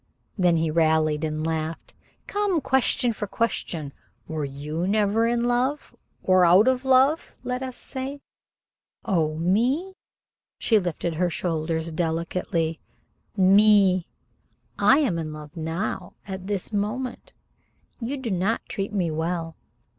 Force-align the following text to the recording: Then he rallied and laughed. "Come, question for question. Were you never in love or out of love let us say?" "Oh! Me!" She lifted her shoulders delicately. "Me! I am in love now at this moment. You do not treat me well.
Then 0.35 0.57
he 0.57 0.71
rallied 0.71 1.23
and 1.23 1.45
laughed. 1.45 1.93
"Come, 2.25 2.59
question 2.59 3.13
for 3.13 3.27
question. 3.27 3.93
Were 4.27 4.45
you 4.45 4.87
never 4.87 5.27
in 5.27 5.43
love 5.43 5.95
or 6.23 6.43
out 6.43 6.67
of 6.67 6.85
love 6.85 7.35
let 7.43 7.61
us 7.61 7.77
say?" 7.77 8.19
"Oh! 9.05 9.35
Me!" 9.37 9.93
She 10.57 10.79
lifted 10.79 11.13
her 11.13 11.29
shoulders 11.29 11.91
delicately. 11.91 12.79
"Me! 13.37 14.07
I 14.79 14.97
am 14.97 15.19
in 15.19 15.31
love 15.33 15.55
now 15.55 16.13
at 16.27 16.47
this 16.47 16.73
moment. 16.73 17.33
You 17.99 18.17
do 18.17 18.31
not 18.31 18.65
treat 18.67 18.91
me 18.91 19.11
well. 19.11 19.55